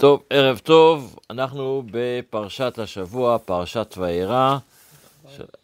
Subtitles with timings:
[0.00, 4.58] טוב, ערב טוב, אנחנו בפרשת השבוע, פרשת וירא.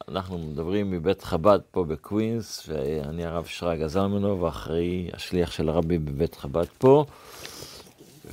[0.08, 6.34] אנחנו מדברים מבית חב"ד פה בקווינס, ואני הרב שרגא זלמנוב, ואחראי השליח של הרבי בבית
[6.34, 7.04] חב"ד פה.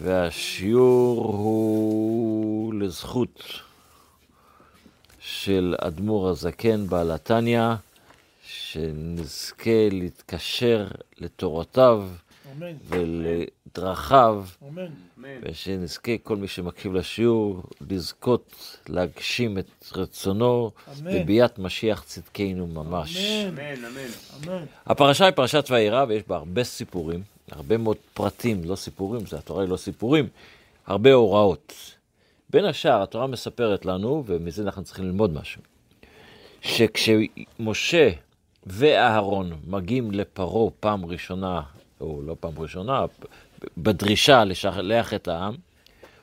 [0.01, 3.43] והשיעור הוא לזכות
[5.19, 7.69] של אדמו"ר הזקן בעל התניא,
[8.45, 12.07] שנזכה להתקשר לתורותיו
[12.57, 12.75] אמן.
[12.87, 14.85] ולדרכיו, אמן.
[15.41, 19.65] ושנזכה כל מי שמקשיב לשיעור לזכות להגשים את
[19.95, 21.21] רצונו אמן.
[21.21, 23.17] בביאת משיח צדקנו ממש.
[23.17, 23.59] אמן.
[23.59, 24.47] אמן, אמן.
[24.47, 24.65] אמן.
[24.85, 29.63] הפרשה היא פרשת וירא, ויש בה הרבה סיפורים, הרבה מאוד פרטים, לא סיפורים, זה התורה
[29.63, 30.27] היא לא סיפורים,
[30.87, 31.73] הרבה הוראות.
[32.49, 35.61] בין השאר, התורה מספרת לנו, ומזה אנחנו צריכים ללמוד משהו,
[36.61, 38.09] שכשמשה
[38.65, 41.61] ואהרון מגיעים לפרעה פעם ראשונה,
[42.03, 43.05] או לא פעם ראשונה,
[43.77, 45.55] בדרישה לשלח את העם,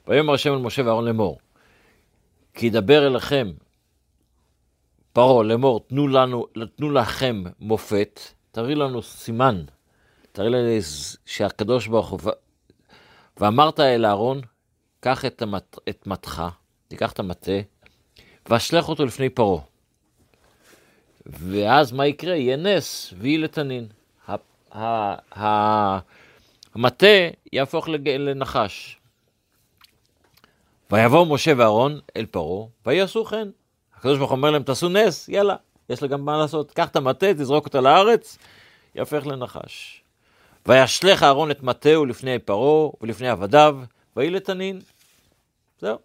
[0.09, 1.39] ויאמר השם אל משה ואהרון לאמור,
[2.55, 3.53] כי ידבר אליכם
[5.13, 8.21] פרעה לאמור, תנו לנו, תנו לכם מופת,
[8.53, 9.63] תראי לנו סימן,
[10.33, 10.79] תראי לנו
[11.27, 12.21] שהקדוש ברוך הוא,
[13.37, 14.41] ואמרת אל אהרון,
[15.01, 16.43] קח את, המת, את מטך,
[16.89, 17.61] תיקח את המטה,
[18.49, 19.63] ואשלח אותו לפני פרעה.
[21.27, 22.37] ואז מה יקרה?
[22.37, 23.87] יהיה נס, ויהי לתנין.
[26.75, 27.07] המטה
[27.53, 29.01] יהפוך לנחש.
[30.91, 33.49] ויבואו משה ואהרון אל פרעה, ויעשו כן.
[33.97, 35.57] הקדוש ברוך הוא אומר להם, תעשו נס, יאללה,
[35.89, 36.71] יש לה גם מה לעשות.
[36.71, 38.39] קח את המטה, תזרוק אותה לארץ,
[38.95, 40.03] יהפך לנחש.
[40.67, 43.79] וישלך אהרון את מטהו לפני פרעה ולפני עבדיו,
[44.17, 44.81] ויהי לתנין.
[45.81, 45.99] זהו.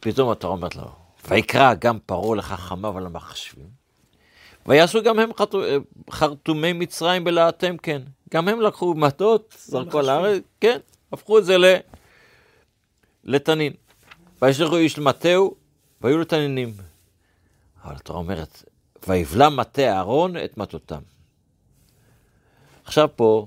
[0.00, 0.90] פתאום התורה אומרת לו,
[1.28, 3.79] ויקרא גם פרעה לחכמיו על המחשבים,
[4.70, 5.30] ויעשו גם הם
[6.10, 8.02] חרטומי מצרים בלהטם כן.
[8.34, 10.08] גם הם לקחו מטות, זרקו על.
[10.08, 10.78] הארץ, כן,
[11.12, 11.64] הפכו את זה ל...
[13.24, 13.72] לתנין.
[14.42, 15.54] וישלחו איש למטהו,
[16.00, 16.74] והיו לתנינים.
[17.84, 18.64] אבל התורה אומרת,
[19.08, 21.00] ויבלע מטה אהרון את מטותם.
[22.84, 23.46] עכשיו פה,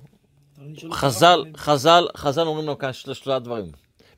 [0.91, 3.71] חז"ל, חז"ל, חז"ל אומרים לנו כאן של- שלושה דברים.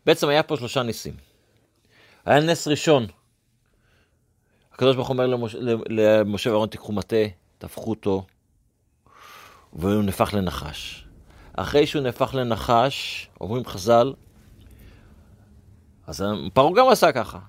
[0.06, 1.14] בעצם היה פה שלושה ניסים.
[2.26, 3.08] היה נס ראשון.
[4.76, 5.58] הקדוש ברוך הוא אומר למשה,
[5.90, 7.16] למשה ואהרון, תיקחו מטה,
[7.58, 8.26] תהפכו אותו,
[9.74, 11.06] והוא נהפך לנחש.
[11.54, 14.14] אחרי שהוא נהפך לנחש, אומרים חז"ל,
[16.08, 17.40] אז פרעה גם עשה ככה.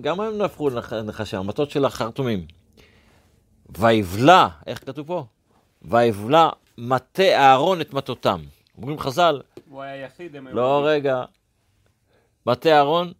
[0.00, 2.46] גם הם נהפכו לנח- לנחשים, המטות של החרטומים.
[3.78, 5.24] ויבלע, איך כתוב פה?
[5.82, 6.48] ויבלע
[6.78, 8.40] מטה אהרון את מטותם.
[8.78, 9.40] אומרים חז"ל,
[9.70, 10.56] הוא היה יחיד, הם היו...
[10.56, 11.24] לא רגע,
[12.46, 13.12] מטה אהרון,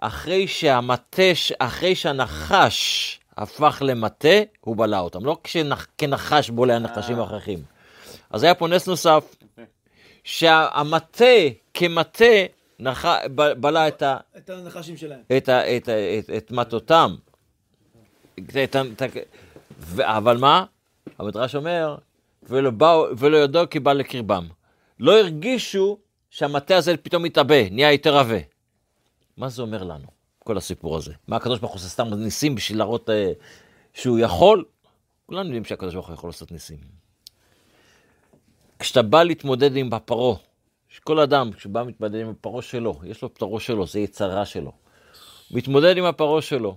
[0.00, 1.22] אחרי שהמטה,
[1.58, 4.28] אחרי שהנחש הפך למטה,
[4.60, 5.24] הוא בלע אותם.
[5.24, 7.24] לא כשנח, כנחש בולע נחשים אה.
[7.24, 7.62] אחרים.
[8.30, 9.34] אז היה פה נס נוסף.
[10.24, 11.24] שהמטה
[11.74, 12.24] כמטה
[12.78, 13.04] נח...
[13.34, 14.16] בלע את, ה...
[14.36, 15.20] את הנחשים שלהם.
[15.36, 15.76] את, ה...
[15.76, 15.92] את, ה...
[16.18, 16.30] את...
[16.36, 17.14] את מטותם.
[18.34, 18.76] את...
[18.76, 19.02] ה- את...
[19.02, 19.06] ה-
[19.80, 20.02] ו...
[20.16, 20.64] אבל מה?
[21.18, 21.96] המדרש אומר,
[22.42, 23.06] ולא, באו...
[23.18, 24.46] ולא ידעו כי בא לקרבם.
[25.00, 25.98] לא הרגישו
[26.30, 28.38] שהמטה הזה פתאום מתעבה, נהיה יותר עבה.
[29.40, 30.06] מה זה אומר לנו,
[30.38, 31.12] כל הסיפור הזה?
[31.28, 33.32] מה הקדוש ברוך הוא עושה סתם ניסים בשביל להראות אה,
[33.94, 34.64] שהוא יכול?
[35.26, 36.78] כולנו יודעים שהקדוש ברוך הוא יכול לעשות ניסים.
[38.78, 40.36] כשאתה בא להתמודד עם הפרעה,
[41.04, 44.72] כל אדם שבא מתמודד עם הפרעה שלו, יש לו פרעה שלו, זה יצרה שלו.
[45.50, 46.76] מתמודד עם הפרעה שלו.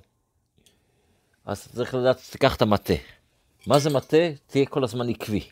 [1.45, 2.94] אז צריך לדעת, תיקח את המטה.
[3.68, 4.18] מה זה מטה?
[4.47, 5.47] תהיה כל הזמן עקבי.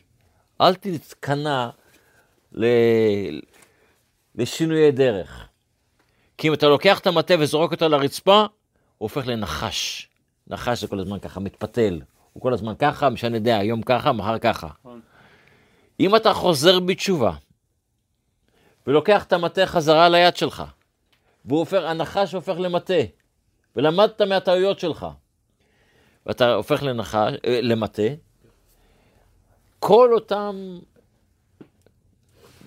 [0.60, 1.70] אל תתכנע
[2.52, 2.64] ל...
[4.34, 5.51] לשינויי דרך.
[6.42, 8.46] כי אם אתה לוקח את המטה וזורק אותו לרצפה, הוא
[8.98, 10.08] הופך לנחש.
[10.46, 12.00] נחש זה כל הזמן ככה מתפתל.
[12.32, 14.66] הוא כל הזמן ככה, משנה דעה, היום ככה, מחר ככה.
[14.80, 15.00] נכון.
[16.00, 17.32] אם אתה חוזר בתשובה,
[18.86, 20.64] ולוקח את המטה חזרה ליד שלך,
[21.44, 23.02] והוא הופך, הנחש הופך למטה,
[23.76, 25.06] ולמדת מהטעויות שלך,
[26.26, 28.02] ואתה הופך לנחש, אה, למטה,
[29.78, 30.78] כל אותם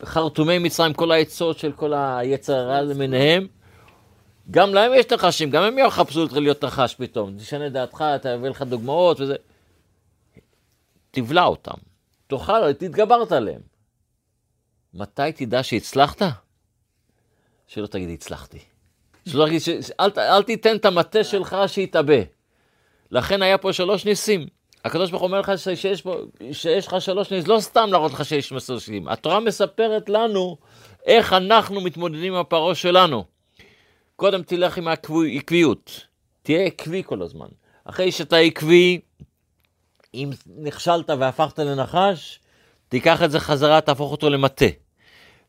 [0.03, 3.47] חרטומי מצרים, כל העצות של כל היצר הרע למיניהם,
[4.51, 7.37] גם להם יש נחשים, גם הם יחפשו אותך להיות נחש פתאום.
[7.37, 9.35] תשנה דעתך, תביא לך דוגמאות וזה.
[11.11, 11.77] תבלע אותם.
[12.27, 13.61] תאכל, תתגברת עליהם.
[14.93, 16.21] מתי תדע שהצלחת?
[17.67, 18.59] שלא תגיד הצלחתי.
[19.29, 19.69] שלא תגיד, ש...
[19.99, 22.21] אל, אל תיתן את המטה שלך שיתאבה.
[23.11, 24.47] לכן היה פה שלוש ניסים.
[24.85, 26.15] הקדוש ברוך אומר לך שיש, פה,
[26.51, 29.07] שיש לך שלוש ניסים, לא סתם להראות לך שיש מסרשים.
[29.07, 30.57] התורה מספרת לנו
[31.05, 33.34] איך אנחנו מתמודדים עם הפרעה שלנו.
[34.15, 36.01] קודם תלך עם העקביות.
[36.43, 37.47] תהיה עקבי כל הזמן.
[37.83, 39.01] אחרי שאתה עקבי,
[40.13, 42.39] אם נכשלת והפכת לנחש,
[42.89, 44.65] תיקח את זה חזרה, תהפוך אותו למטה.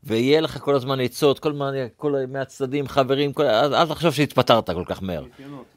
[0.04, 4.84] ויהיה לך כל הזמן עצות, כל, הזמן, כל מהצדדים, חברים, כל, אל, תחשוב שהתפטרת כל
[4.86, 5.24] כך מהר.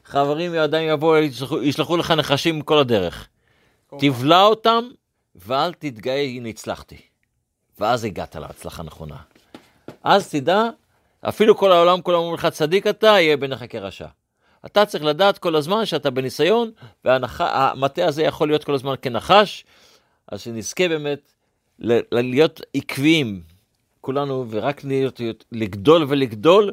[0.04, 3.28] חברים עדיין יבואו, ישלחו, ישלחו לך נחשים כל הדרך.
[3.98, 4.84] תבלע אותם,
[5.34, 6.96] ואל תתגאה, הנה הצלחתי.
[7.78, 9.16] ואז הגעת להצלחה נכונה.
[10.02, 10.62] אז תדע,
[11.28, 14.06] אפילו כל העולם כולם אומרים לך צדיק אתה, יהיה בעיניך כרשע.
[14.66, 16.70] אתה צריך לדעת כל הזמן שאתה בניסיון,
[17.04, 19.64] והמטה הזה יכול להיות כל הזמן כנחש,
[20.28, 21.32] אז שנזכה באמת
[22.12, 23.42] להיות עקביים,
[24.00, 25.20] כולנו, ורק להיות,
[25.52, 26.72] לגדול ולגדול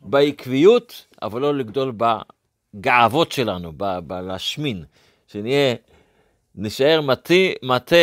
[0.00, 3.72] בעקביות, אבל לא לגדול בגאוות שלנו,
[4.06, 4.84] בלהשמין,
[5.26, 5.74] שנהיה,
[6.54, 7.96] נשאר מטה, מטה,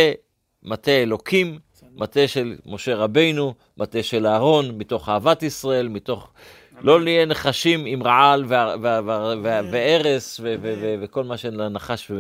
[0.64, 1.60] מטה אלוקים,
[1.96, 6.32] מטה של משה רבינו, מטה של אהרון, מתוך אהבת ישראל, מתוך...
[6.82, 10.40] לא נהיה נחשים עם רעל וה- וה- וה- וה- והרס
[11.02, 12.12] וכל מה שלנחש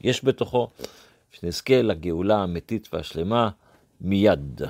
[0.00, 0.68] יש בתוכו,
[1.30, 3.48] שנזכה לגאולה האמיתית והשלמה
[4.00, 4.62] מיד.